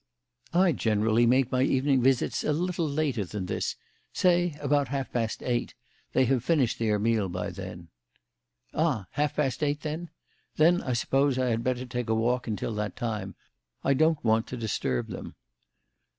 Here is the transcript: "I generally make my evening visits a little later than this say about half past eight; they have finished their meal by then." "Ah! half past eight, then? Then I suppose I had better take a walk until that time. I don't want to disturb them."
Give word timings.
"I 0.55 0.71
generally 0.71 1.27
make 1.27 1.51
my 1.51 1.61
evening 1.61 2.01
visits 2.01 2.43
a 2.43 2.53
little 2.53 2.89
later 2.89 3.23
than 3.23 3.45
this 3.45 3.75
say 4.11 4.57
about 4.59 4.87
half 4.87 5.11
past 5.13 5.43
eight; 5.43 5.75
they 6.13 6.25
have 6.25 6.43
finished 6.43 6.79
their 6.79 6.97
meal 6.97 7.29
by 7.29 7.51
then." 7.51 7.89
"Ah! 8.73 9.05
half 9.11 9.35
past 9.35 9.61
eight, 9.61 9.81
then? 9.81 10.09
Then 10.55 10.81
I 10.81 10.93
suppose 10.93 11.37
I 11.37 11.49
had 11.49 11.63
better 11.63 11.85
take 11.85 12.09
a 12.09 12.15
walk 12.15 12.47
until 12.47 12.73
that 12.73 12.95
time. 12.95 13.35
I 13.83 13.93
don't 13.93 14.25
want 14.25 14.47
to 14.47 14.57
disturb 14.57 15.09
them." 15.09 15.35